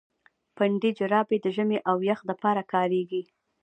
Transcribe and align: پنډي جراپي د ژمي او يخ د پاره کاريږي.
پنډي 0.55 0.91
جراپي 0.99 1.37
د 1.41 1.45
ژمي 1.55 1.79
او 1.89 1.97
يخ 2.09 2.19
د 2.25 2.31
پاره 2.41 2.63
کاريږي. 2.73 3.21